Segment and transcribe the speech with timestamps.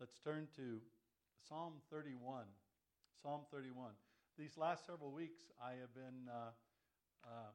[0.00, 0.80] Let's turn to
[1.44, 2.48] Psalm 31.
[3.20, 3.92] Psalm 31.
[4.40, 6.56] These last several weeks, I have been uh,
[7.20, 7.52] uh,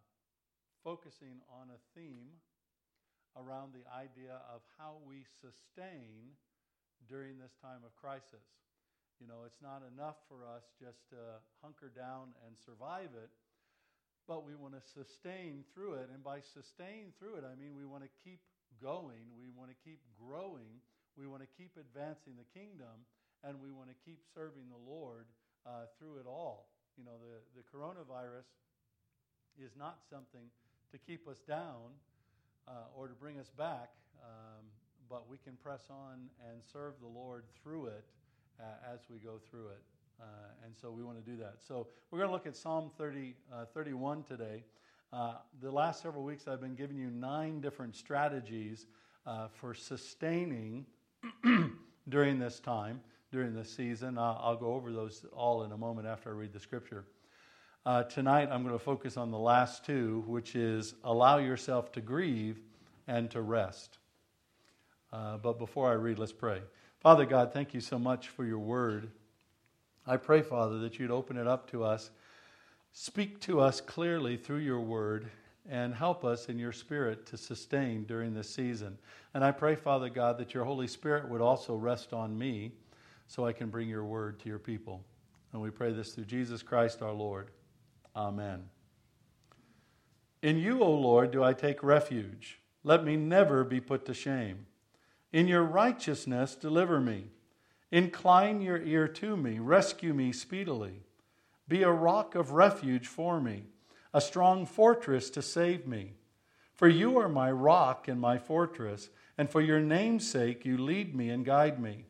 [0.85, 2.37] focusing on a theme
[3.33, 6.37] around the idea of how we sustain
[7.09, 8.45] during this time of crisis.
[9.17, 13.33] You know, it's not enough for us just to hunker down and survive it,
[14.29, 16.13] but we want to sustain through it.
[16.13, 18.45] And by sustain through it, I mean we want to keep
[18.77, 20.85] going, we want to keep growing
[21.17, 23.07] we want to keep advancing the kingdom,
[23.43, 25.25] and we want to keep serving the Lord
[25.65, 26.67] uh, through it all.
[26.97, 28.47] You know, the, the coronavirus
[29.57, 30.47] is not something
[30.91, 31.95] to keep us down
[32.67, 33.91] uh, or to bring us back,
[34.23, 34.65] um,
[35.09, 38.05] but we can press on and serve the Lord through it
[38.59, 39.81] uh, as we go through it.
[40.19, 40.23] Uh,
[40.65, 41.55] and so we want to do that.
[41.67, 44.63] So we're going to look at Psalm 30, uh, 31 today.
[45.11, 48.87] Uh, the last several weeks, I've been giving you nine different strategies
[49.53, 50.85] for sustaining
[52.09, 54.17] during this time, during this season.
[54.17, 57.05] Uh, I'll go over those all in a moment after I read the scripture.
[57.85, 62.01] Uh, tonight, I'm going to focus on the last two, which is allow yourself to
[62.01, 62.59] grieve
[63.07, 63.99] and to rest.
[65.13, 66.61] Uh, but before I read, let's pray.
[66.99, 69.11] Father God, thank you so much for your word.
[70.07, 72.09] I pray, Father, that you'd open it up to us,
[72.91, 75.29] speak to us clearly through your word,
[75.69, 78.97] and help us in your spirit to sustain during this season.
[79.33, 82.73] And I pray, Father God, that your Holy Spirit would also rest on me
[83.27, 85.03] so I can bring your word to your people.
[85.53, 87.49] And we pray this through Jesus Christ our Lord.
[88.15, 88.65] Amen.
[90.43, 92.59] In you, O Lord, do I take refuge.
[92.83, 94.67] Let me never be put to shame.
[95.33, 97.29] In your righteousness, deliver me.
[97.91, 99.57] Incline your ear to me.
[99.57, 101.01] Rescue me speedily.
[101.67, 103.63] Be a rock of refuge for me
[104.15, 106.13] a strong fortress to save me.
[106.73, 111.13] For you are my rock and my fortress, and for your name's sake you lead
[111.13, 112.05] me and guide me.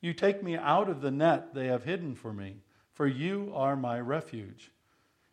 [0.00, 2.62] You take me out of the net they have hidden for me,
[2.94, 4.70] for you are my refuge.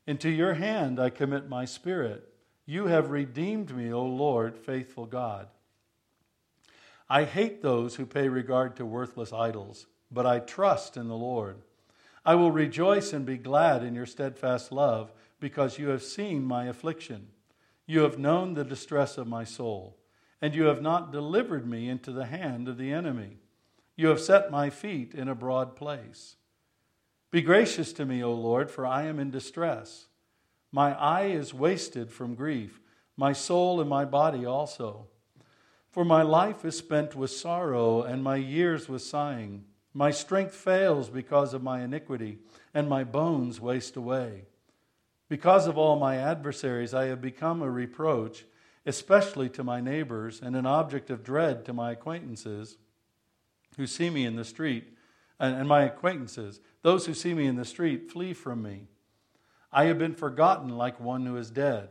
[0.05, 2.33] Into your hand I commit my spirit.
[2.65, 5.47] You have redeemed me, O Lord, faithful God.
[7.09, 11.61] I hate those who pay regard to worthless idols, but I trust in the Lord.
[12.25, 16.65] I will rejoice and be glad in your steadfast love because you have seen my
[16.65, 17.27] affliction.
[17.85, 19.97] You have known the distress of my soul,
[20.41, 23.37] and you have not delivered me into the hand of the enemy.
[23.95, 26.35] You have set my feet in a broad place.
[27.31, 30.07] Be gracious to me, O Lord, for I am in distress.
[30.71, 32.79] My eye is wasted from grief,
[33.17, 35.07] my soul and my body also.
[35.89, 39.65] For my life is spent with sorrow, and my years with sighing.
[39.93, 42.37] My strength fails because of my iniquity,
[42.73, 44.45] and my bones waste away.
[45.29, 48.45] Because of all my adversaries, I have become a reproach,
[48.85, 52.77] especially to my neighbors, and an object of dread to my acquaintances
[53.77, 54.95] who see me in the street.
[55.39, 58.87] And my acquaintances, those who see me in the street, flee from me.
[59.71, 61.89] I have been forgotten like one who is dead.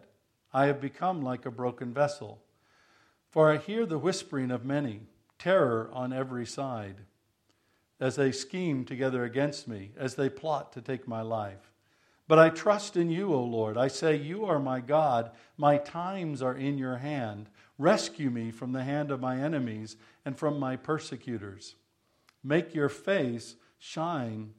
[0.53, 2.43] I have become like a broken vessel.
[3.31, 5.03] For I hear the whispering of many,
[5.39, 6.97] terror on every side,
[8.01, 11.68] as they scheme together against me, as they plot to take my life.
[12.29, 13.79] But I trust in you, O Lord.
[13.79, 15.31] I say, You are my God.
[15.57, 17.49] My times are in your hand.
[17.79, 21.75] Rescue me from the hand of my enemies and from my persecutors.
[22.45, 24.53] Make your face shine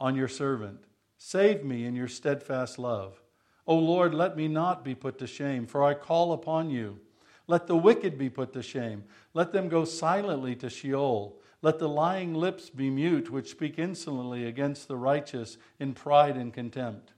[0.00, 0.84] on your servant.
[1.18, 3.20] Save me in your steadfast love.
[3.66, 7.00] O Lord, let me not be put to shame, for I call upon you.
[7.48, 9.04] Let the wicked be put to shame.
[9.34, 11.37] Let them go silently to Sheol.
[11.60, 16.52] Let the lying lips be mute, which speak insolently against the righteous in pride and
[16.54, 17.12] contempt.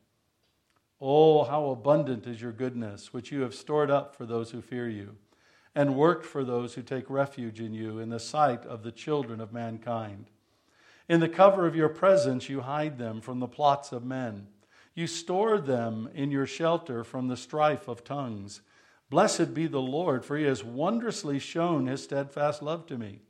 [1.00, 4.88] Oh, how abundant is your goodness, which you have stored up for those who fear
[4.88, 5.16] you,
[5.74, 9.40] and worked for those who take refuge in you in the sight of the children
[9.40, 10.26] of mankind.
[11.08, 14.46] In the cover of your presence, you hide them from the plots of men.
[14.94, 18.60] You store them in your shelter from the strife of tongues.
[19.08, 23.22] Blessed be the Lord, for he has wondrously shown his steadfast love to me.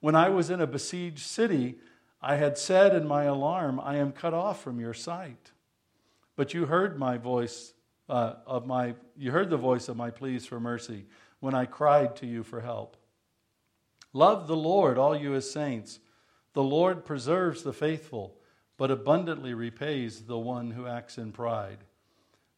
[0.00, 1.78] When I was in a besieged city,
[2.20, 5.52] I had said in my alarm, I am cut off from your sight.
[6.36, 7.72] But you heard my voice
[8.08, 11.06] uh, of my, you heard the voice of my pleas for mercy
[11.40, 12.96] when I cried to you for help.
[14.12, 16.00] Love the Lord, all you his saints.
[16.54, 18.36] The Lord preserves the faithful,
[18.76, 21.78] but abundantly repays the one who acts in pride.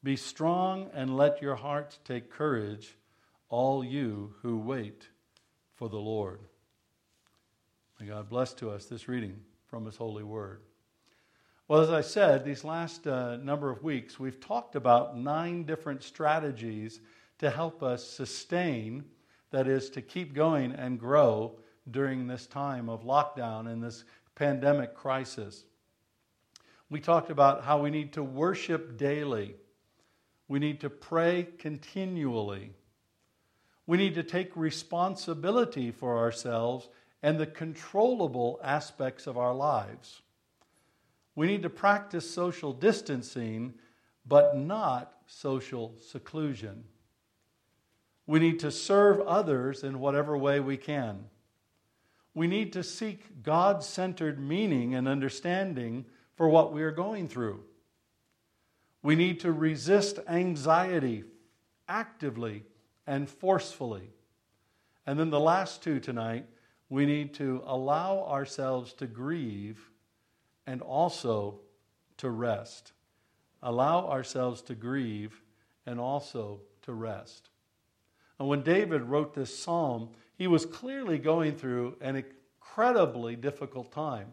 [0.02, 2.96] Be strong and let your heart take courage,
[3.48, 5.08] all you who wait
[5.74, 6.40] for the Lord.
[8.00, 9.36] May God bless to us this reading
[9.66, 10.62] from His holy word.
[11.68, 16.02] Well, as I said, these last uh, number of weeks, we've talked about nine different
[16.02, 17.00] strategies
[17.40, 19.04] to help us sustain,
[19.50, 21.58] that is, to keep going and grow
[21.90, 24.04] during this time of lockdown and this
[24.34, 25.64] pandemic crisis.
[26.88, 29.56] We talked about how we need to worship daily.
[30.48, 32.72] We need to pray continually.
[33.86, 36.88] We need to take responsibility for ourselves
[37.22, 40.22] and the controllable aspects of our lives.
[41.34, 43.74] We need to practice social distancing,
[44.26, 46.84] but not social seclusion.
[48.26, 51.24] We need to serve others in whatever way we can.
[52.34, 56.06] We need to seek God centered meaning and understanding
[56.36, 57.64] for what we are going through.
[59.02, 61.24] We need to resist anxiety
[61.88, 62.64] actively
[63.06, 64.10] and forcefully.
[65.06, 66.46] And then the last two tonight,
[66.90, 69.90] we need to allow ourselves to grieve
[70.66, 71.60] and also
[72.18, 72.92] to rest.
[73.62, 75.40] Allow ourselves to grieve
[75.86, 77.48] and also to rest.
[78.38, 84.28] And when David wrote this psalm, he was clearly going through an incredibly difficult time.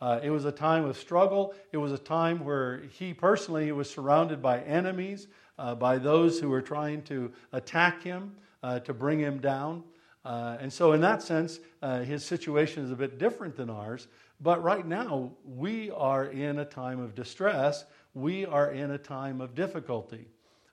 [0.00, 1.54] Uh, it was a time of struggle.
[1.72, 5.28] It was a time where he personally was surrounded by enemies,
[5.58, 9.84] uh, by those who were trying to attack him, uh, to bring him down.
[10.24, 14.06] Uh, and so, in that sense, uh, his situation is a bit different than ours.
[14.40, 17.84] But right now, we are in a time of distress.
[18.14, 20.28] We are in a time of difficulty.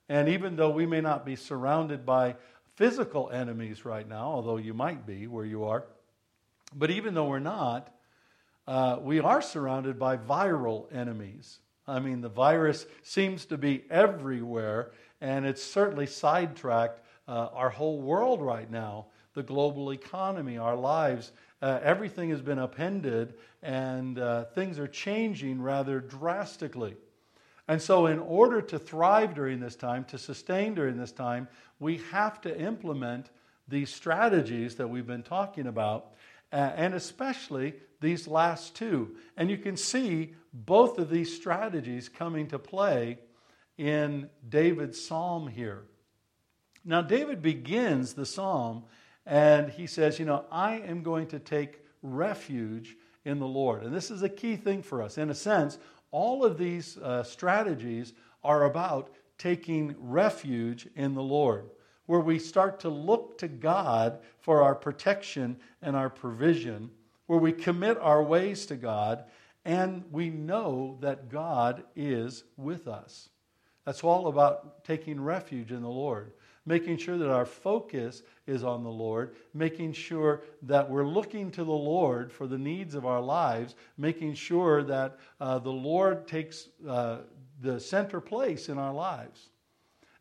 [0.10, 2.36] And even though we may not be surrounded by
[2.76, 5.86] physical enemies right now, although you might be where you are,
[6.76, 7.94] but even though we're not,
[8.68, 11.60] uh, we are surrounded by viral enemies.
[11.88, 14.92] I mean, the virus seems to be everywhere,
[15.22, 21.32] and it's certainly sidetracked uh, our whole world right now the global economy, our lives.
[21.62, 26.96] Uh, everything has been upended, and uh, things are changing rather drastically.
[27.68, 31.48] And so, in order to thrive during this time, to sustain during this time,
[31.80, 33.30] we have to implement
[33.68, 36.14] these strategies that we've been talking about,
[36.52, 39.18] uh, and especially these last two.
[39.36, 43.20] And you can see both of these strategies coming to play
[43.78, 45.84] in David's psalm here.
[46.84, 48.86] Now, David begins the psalm
[49.28, 52.96] and he says, You know, I am going to take refuge
[53.26, 53.84] in the Lord.
[53.84, 55.18] And this is a key thing for us.
[55.18, 55.78] In a sense,
[56.12, 58.14] all of these uh, strategies
[58.44, 61.70] are about taking refuge in the Lord,
[62.06, 66.90] where we start to look to God for our protection and our provision,
[67.26, 69.26] where we commit our ways to God,
[69.66, 73.28] and we know that God is with us.
[73.84, 76.32] That's all about taking refuge in the Lord,
[76.68, 81.64] making sure that our focus is on the Lord, making sure that we're looking to
[81.64, 86.68] the Lord for the needs of our lives, making sure that uh, the Lord takes
[86.88, 87.20] uh,
[87.62, 89.50] the center place in our lives.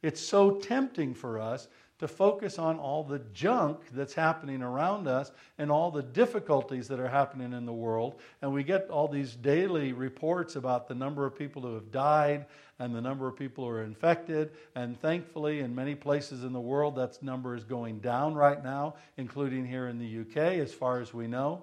[0.02, 5.32] It's so tempting for us to focus on all the junk that's happening around us
[5.56, 8.20] and all the difficulties that are happening in the world.
[8.42, 12.46] And we get all these daily reports about the number of people who have died
[12.78, 14.50] and the number of people who are infected.
[14.74, 18.96] And thankfully, in many places in the world, that number is going down right now,
[19.16, 21.62] including here in the UK, as far as we know.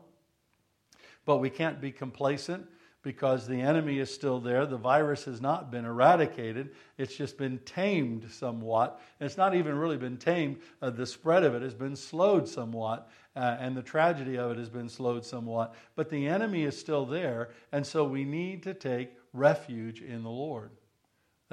[1.26, 2.68] But we can't be complacent
[3.04, 4.66] because the enemy is still there.
[4.66, 9.00] The virus has not been eradicated, it's just been tamed somewhat.
[9.20, 12.48] And it's not even really been tamed, uh, the spread of it has been slowed
[12.48, 13.10] somewhat.
[13.36, 15.74] Uh, and the tragedy of it has been slowed somewhat.
[15.96, 20.30] But the enemy is still there, and so we need to take refuge in the
[20.30, 20.70] Lord.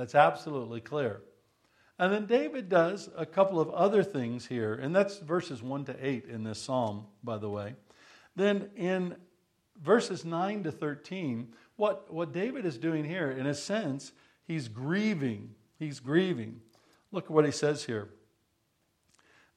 [0.00, 1.20] That's absolutely clear.
[1.98, 5.96] And then David does a couple of other things here, and that's verses 1 to
[6.00, 7.74] 8 in this psalm, by the way.
[8.34, 9.16] Then in
[9.78, 14.12] verses 9 to 13, what, what David is doing here, in a sense,
[14.46, 15.50] he's grieving.
[15.78, 16.62] He's grieving.
[17.12, 18.08] Look at what he says here.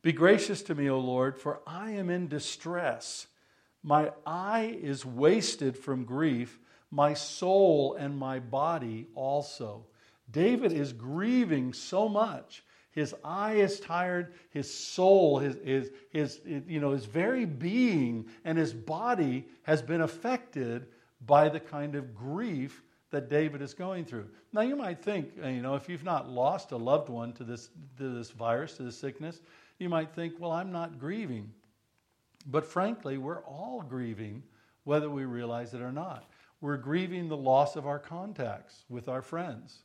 [0.01, 3.27] Be gracious to me, O Lord, for I am in distress.
[3.81, 6.59] My eye is wasted from grief,
[6.91, 9.85] my soul and my body also.
[10.33, 12.63] David is grieving so much.
[12.91, 18.57] His eye is tired, his soul, his, his, his, you know, his very being and
[18.57, 20.87] his body has been affected
[21.25, 24.27] by the kind of grief that David is going through.
[24.51, 27.43] Now, you might think, uh, you know, if you've not lost a loved one to
[27.43, 29.41] this, to this virus, to this sickness,
[29.79, 31.51] you might think, well, I'm not grieving.
[32.47, 34.43] But frankly, we're all grieving,
[34.83, 36.29] whether we realize it or not.
[36.61, 39.79] We're grieving the loss of our contacts with our friends.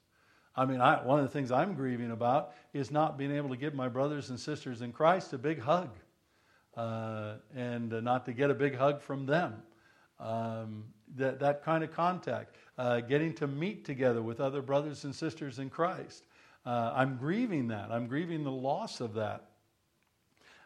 [0.58, 3.56] I mean, I, one of the things I'm grieving about is not being able to
[3.56, 5.90] give my brothers and sisters in Christ a big hug
[6.76, 9.62] uh, and uh, not to get a big hug from them.
[10.18, 10.82] Um,
[11.14, 15.60] that, that kind of contact, uh, getting to meet together with other brothers and sisters
[15.60, 16.24] in Christ.
[16.66, 17.92] Uh, I'm grieving that.
[17.92, 19.44] I'm grieving the loss of that.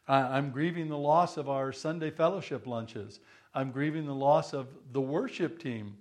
[0.08, 3.20] I'm grieving the loss of our Sunday fellowship lunches.
[3.54, 5.98] I'm grieving the loss of the worship team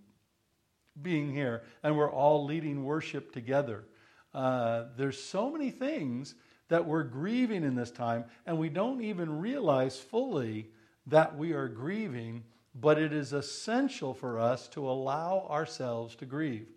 [1.01, 3.85] being here, and we're all leading worship together.
[4.33, 6.35] Uh, there's so many things
[6.69, 10.69] that we're grieving in this time, and we don't even realize fully
[11.07, 12.43] that we are grieving,
[12.75, 16.67] but it is essential for us to allow ourselves to grieve.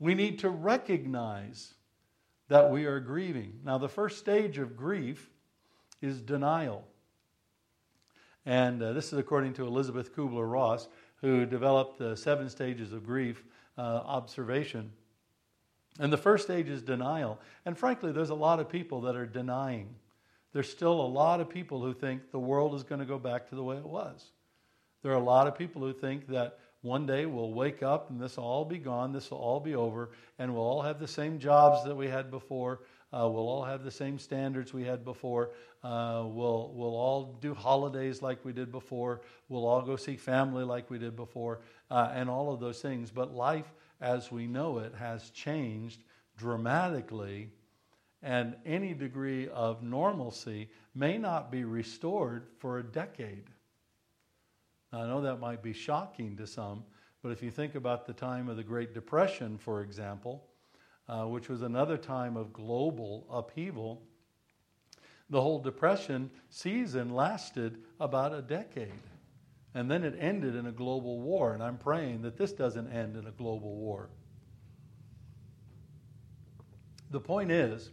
[0.00, 1.74] We need to recognize
[2.48, 3.60] that we are grieving.
[3.64, 5.30] Now, the first stage of grief
[6.02, 6.84] is denial.
[8.44, 10.88] And uh, this is according to Elisabeth Kubler Ross,
[11.20, 13.44] who developed the seven stages of grief
[13.76, 14.92] uh, observation.
[15.98, 17.40] And the first stage is denial.
[17.64, 19.94] And frankly, there's a lot of people that are denying.
[20.52, 23.48] There's still a lot of people who think the world is going to go back
[23.48, 24.30] to the way it was.
[25.02, 28.20] There are a lot of people who think that one day we'll wake up and
[28.20, 31.08] this will all be gone, this will all be over, and we'll all have the
[31.08, 32.80] same jobs that we had before.
[33.14, 35.50] Uh, we'll all have the same standards we had before.
[35.84, 39.20] Uh, we'll, we'll all do holidays like we did before.
[39.48, 43.10] We'll all go see family like we did before, uh, and all of those things.
[43.10, 46.02] But life as we know it has changed
[46.36, 47.50] dramatically,
[48.22, 53.44] and any degree of normalcy may not be restored for a decade.
[54.92, 56.84] I know that might be shocking to some,
[57.22, 60.44] but if you think about the time of the Great Depression, for example,
[61.08, 64.02] uh, which was another time of global upheaval,
[65.30, 68.92] the whole Depression season lasted about a decade.
[69.74, 71.54] And then it ended in a global war.
[71.54, 74.08] And I'm praying that this doesn't end in a global war.
[77.10, 77.90] The point is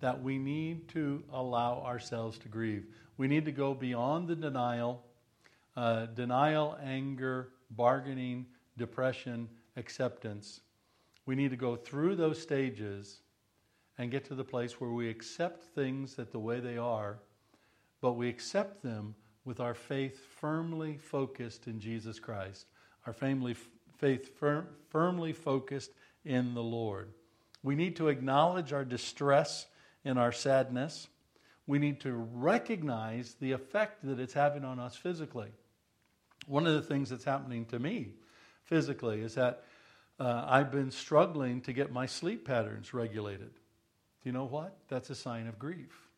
[0.00, 2.86] that we need to allow ourselves to grieve.
[3.16, 5.04] We need to go beyond the denial,
[5.76, 10.60] uh, denial, anger, bargaining, depression, acceptance.
[11.28, 13.20] We need to go through those stages
[13.98, 17.18] and get to the place where we accept things that the way they are,
[18.00, 22.64] but we accept them with our faith firmly focused in Jesus Christ,
[23.06, 23.54] our family
[23.98, 25.90] faith fir- firmly focused
[26.24, 27.12] in the Lord.
[27.62, 29.66] We need to acknowledge our distress
[30.06, 31.08] and our sadness.
[31.66, 35.50] We need to recognize the effect that it's having on us physically.
[36.46, 38.14] One of the things that's happening to me
[38.64, 39.64] physically is that
[40.18, 43.50] uh, I've been struggling to get my sleep patterns regulated.
[43.50, 44.76] Do you know what?
[44.88, 46.08] That's a sign of grief.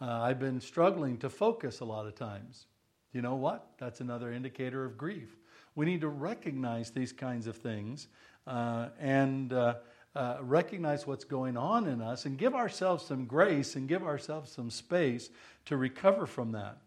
[0.00, 2.66] Uh, I've been struggling to focus a lot of times.
[3.12, 3.66] Do You know what?
[3.78, 5.36] That's another indicator of grief.
[5.74, 8.08] We need to recognize these kinds of things
[8.46, 9.74] uh, and uh,
[10.16, 14.50] uh, recognize what's going on in us and give ourselves some grace and give ourselves
[14.50, 15.30] some space
[15.66, 16.78] to recover from that.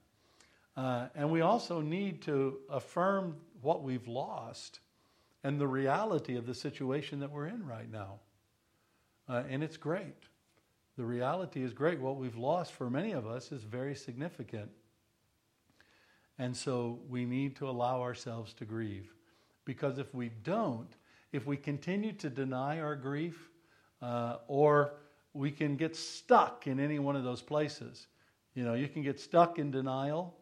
[0.75, 4.79] Uh, and we also need to affirm what we've lost
[5.43, 8.19] and the reality of the situation that we're in right now.
[9.27, 10.15] Uh, and it's great.
[10.97, 11.99] The reality is great.
[11.99, 14.69] What we've lost for many of us is very significant.
[16.37, 19.13] And so we need to allow ourselves to grieve.
[19.65, 20.89] Because if we don't,
[21.31, 23.49] if we continue to deny our grief,
[24.03, 24.95] uh, or
[25.33, 28.07] we can get stuck in any one of those places.
[28.53, 30.35] You know, you can get stuck in denial,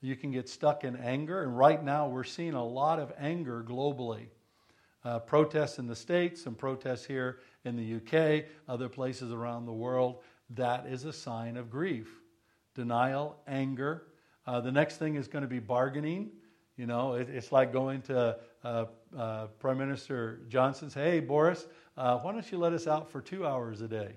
[0.00, 3.64] you can get stuck in anger, and right now we're seeing a lot of anger
[3.66, 4.28] globally.
[5.04, 9.72] Uh, protests in the States and protests here in the UK, other places around the
[9.72, 10.22] world.
[10.50, 12.08] That is a sign of grief.
[12.74, 14.08] Denial, anger.
[14.46, 16.30] Uh, the next thing is going to be bargaining.
[16.76, 18.84] You know, it, it's like going to uh,
[19.16, 23.46] uh, Prime Minister Johnson, hey, Boris, uh, why don't you let us out for two
[23.46, 24.16] hours a day?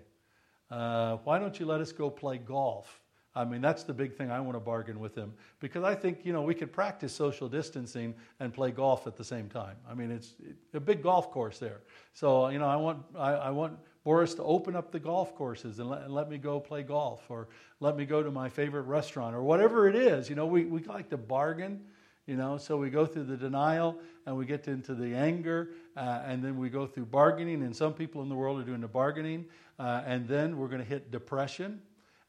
[0.69, 2.99] Uh, why don't you let us go play golf?
[3.39, 5.31] I mean, that's the big thing I want to bargain with him
[5.61, 9.23] because I think, you know, we could practice social distancing and play golf at the
[9.23, 9.77] same time.
[9.89, 10.33] I mean, it's
[10.73, 11.79] a big golf course there.
[12.11, 15.79] So, you know, I want, I, I want Boris to open up the golf courses
[15.79, 17.47] and let, and let me go play golf or
[17.79, 20.29] let me go to my favorite restaurant or whatever it is.
[20.29, 21.79] You know, we, we like to bargain,
[22.27, 26.23] you know, so we go through the denial and we get into the anger uh,
[26.25, 27.63] and then we go through bargaining.
[27.63, 29.45] And some people in the world are doing the bargaining.
[29.79, 31.81] Uh, and then we're going to hit depression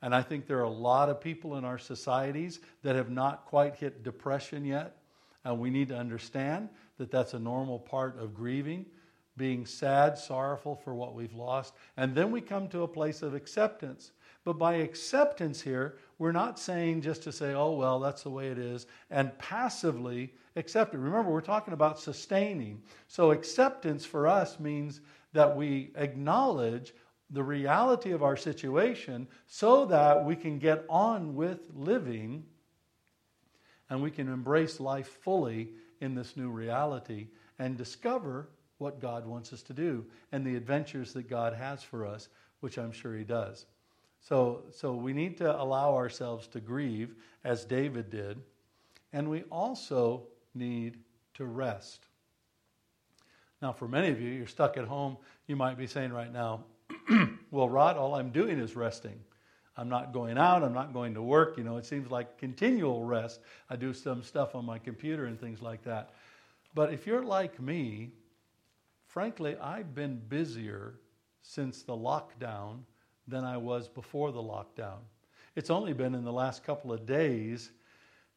[0.02, 3.44] and I think there are a lot of people in our societies that have not
[3.44, 4.96] quite hit depression yet.
[5.44, 8.86] And we need to understand that that's a normal part of grieving,
[9.36, 11.74] being sad, sorrowful for what we've lost.
[11.96, 14.12] And then we come to a place of acceptance.
[14.44, 18.48] But by acceptance here, we're not saying just to say, oh, well, that's the way
[18.48, 20.98] it is, and passively accept it.
[20.98, 22.82] Remember, we're talking about sustaining.
[23.06, 25.00] So acceptance for us means
[25.34, 26.94] that we acknowledge
[27.30, 32.44] the reality of our situation so that we can get on with living
[33.88, 35.70] and we can embrace life fully
[36.00, 41.12] in this new reality and discover what God wants us to do and the adventures
[41.12, 42.28] that God has for us,
[42.60, 43.66] which I'm sure He does.
[44.20, 48.38] So, so we need to allow ourselves to grieve as David did.
[49.12, 50.98] And we also need
[51.34, 52.06] to rest.
[53.62, 55.16] Now, for many of you, you're stuck at home.
[55.46, 56.64] You might be saying right now,
[57.50, 59.20] well, Rod, all I'm doing is resting.
[59.76, 60.62] I'm not going out.
[60.62, 61.56] I'm not going to work.
[61.56, 63.40] You know, it seems like continual rest.
[63.68, 66.10] I do some stuff on my computer and things like that.
[66.74, 68.10] But if you're like me,
[69.06, 71.00] frankly, I've been busier
[71.42, 72.80] since the lockdown
[73.26, 74.98] than I was before the lockdown.
[75.56, 77.70] It's only been in the last couple of days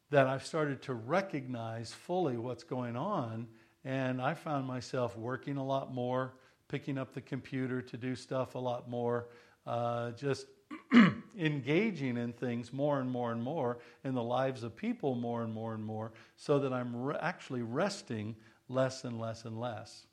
[0.10, 3.48] that I've started to recognize fully what's going on.
[3.84, 6.36] And I found myself working a lot more,
[6.67, 9.27] picking up the computer to do stuff a lot more,
[9.65, 10.48] uh, just
[11.38, 15.53] engaging in things more and more and more in the lives of people more and
[15.53, 18.36] more and more, so that I'm re- actually resting
[18.70, 20.08] less and less and less.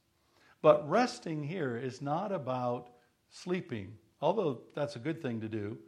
[0.62, 2.90] But resting here is not about
[3.30, 5.78] sleeping, although that's a good thing to do.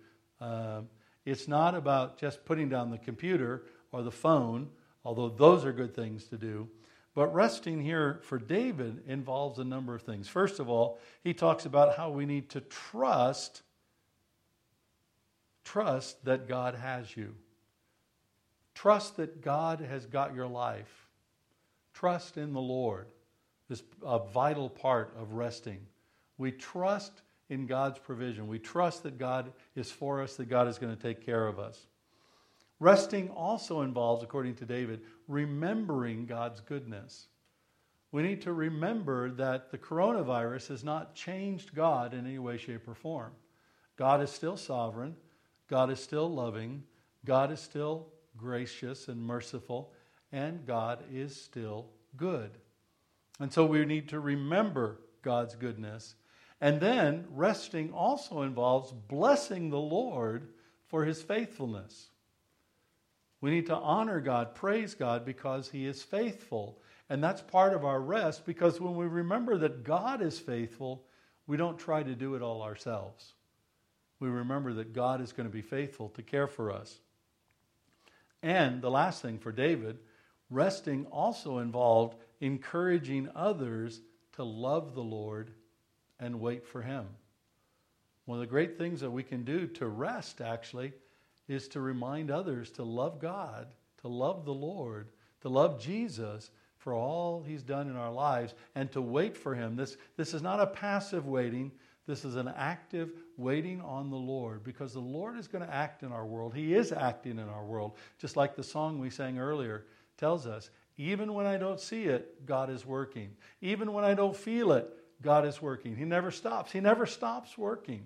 [0.40, 0.82] Uh,
[1.24, 4.70] it's not about just putting down the computer or the phone,
[5.04, 6.68] although those are good things to do.
[7.14, 10.28] But resting here for David involves a number of things.
[10.28, 13.62] First of all, he talks about how we need to trust
[15.64, 17.34] trust that God has you.
[18.74, 21.08] Trust that God has got your life.
[21.94, 23.06] Trust in the Lord
[23.70, 25.80] is a vital part of resting.
[26.38, 28.48] We trust in God's provision.
[28.48, 31.58] We trust that God is for us, that God is going to take care of
[31.58, 31.86] us.
[32.82, 37.28] Resting also involves, according to David, remembering God's goodness.
[38.10, 42.88] We need to remember that the coronavirus has not changed God in any way, shape,
[42.88, 43.34] or form.
[43.96, 45.14] God is still sovereign.
[45.68, 46.82] God is still loving.
[47.24, 49.92] God is still gracious and merciful.
[50.32, 51.86] And God is still
[52.16, 52.50] good.
[53.38, 56.16] And so we need to remember God's goodness.
[56.60, 60.48] And then resting also involves blessing the Lord
[60.88, 62.08] for his faithfulness.
[63.42, 66.78] We need to honor God, praise God, because He is faithful.
[67.10, 71.04] And that's part of our rest because when we remember that God is faithful,
[71.46, 73.34] we don't try to do it all ourselves.
[74.20, 77.00] We remember that God is going to be faithful to care for us.
[78.42, 79.98] And the last thing for David,
[80.48, 84.00] resting also involved encouraging others
[84.34, 85.50] to love the Lord
[86.20, 87.06] and wait for Him.
[88.24, 90.92] One of the great things that we can do to rest, actually,
[91.52, 93.68] is to remind others to love God,
[94.00, 95.08] to love the Lord,
[95.42, 99.76] to love Jesus for all he's done in our lives, and to wait for him.
[99.76, 101.70] This, this is not a passive waiting,
[102.06, 106.02] this is an active waiting on the Lord because the Lord is going to act
[106.02, 106.54] in our world.
[106.54, 109.86] He is acting in our world, just like the song we sang earlier
[110.16, 110.70] tells us.
[110.96, 113.30] Even when I don't see it, God is working.
[113.60, 114.88] Even when I don't feel it,
[115.22, 115.96] God is working.
[115.96, 116.72] He never stops.
[116.72, 118.02] He never stops working.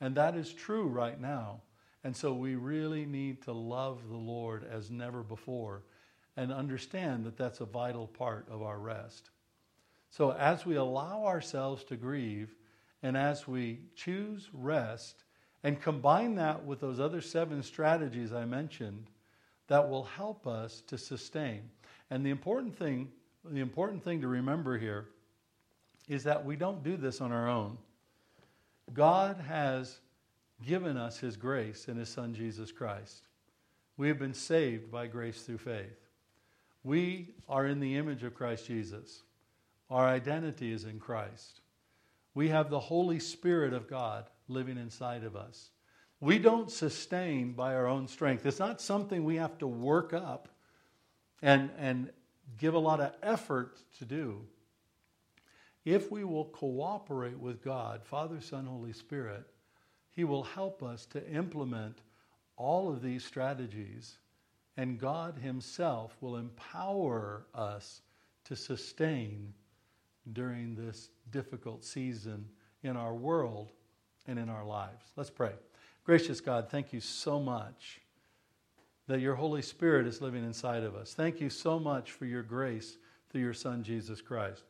[0.00, 1.60] And that is true right now.
[2.04, 5.82] And so we really need to love the Lord as never before
[6.36, 9.30] and understand that that's a vital part of our rest.
[10.10, 12.54] So as we allow ourselves to grieve
[13.02, 15.24] and as we choose rest
[15.62, 19.06] and combine that with those other seven strategies I mentioned,
[19.68, 21.62] that will help us to sustain.
[22.10, 23.08] And the important thing,
[23.44, 25.06] the important thing to remember here
[26.06, 27.78] is that we don't do this on our own.
[28.92, 30.00] God has
[30.62, 33.22] given us his grace in his son Jesus Christ.
[33.96, 36.08] We have been saved by grace through faith.
[36.82, 39.22] We are in the image of Christ Jesus.
[39.90, 41.60] Our identity is in Christ.
[42.34, 45.70] We have the Holy Spirit of God living inside of us.
[46.20, 48.46] We don't sustain by our own strength.
[48.46, 50.48] It's not something we have to work up
[51.42, 52.10] and, and
[52.58, 54.40] give a lot of effort to do.
[55.84, 59.44] If we will cooperate with God, Father, Son, Holy Spirit,
[60.14, 61.98] he will help us to implement
[62.56, 64.18] all of these strategies,
[64.76, 68.02] and God Himself will empower us
[68.44, 69.52] to sustain
[70.32, 72.48] during this difficult season
[72.82, 73.72] in our world
[74.26, 75.04] and in our lives.
[75.16, 75.52] Let's pray.
[76.04, 78.00] Gracious God, thank you so much
[79.06, 81.12] that your Holy Spirit is living inside of us.
[81.12, 82.98] Thank you so much for your grace
[83.30, 84.62] through your Son, Jesus Christ.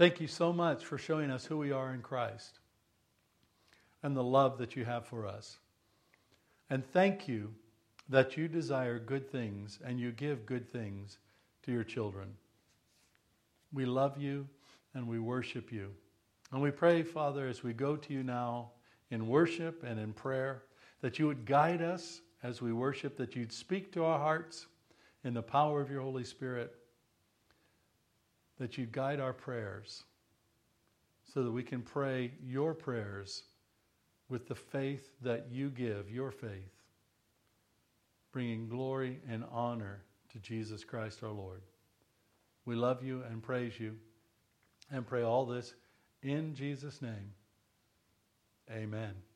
[0.00, 2.58] Thank you so much for showing us who we are in Christ
[4.02, 5.58] and the love that you have for us.
[6.70, 7.52] And thank you
[8.08, 11.18] that you desire good things and you give good things
[11.64, 12.30] to your children.
[13.74, 14.48] We love you
[14.94, 15.90] and we worship you.
[16.50, 18.70] And we pray, Father, as we go to you now
[19.10, 20.62] in worship and in prayer,
[21.02, 24.66] that you would guide us as we worship, that you'd speak to our hearts
[25.24, 26.74] in the power of your Holy Spirit,
[28.60, 30.04] that you guide our prayers
[31.32, 33.44] so that we can pray your prayers
[34.28, 36.82] with the faith that you give, your faith,
[38.32, 41.62] bringing glory and honor to Jesus Christ our Lord.
[42.66, 43.96] We love you and praise you
[44.92, 45.72] and pray all this
[46.22, 47.32] in Jesus' name.
[48.70, 49.29] Amen.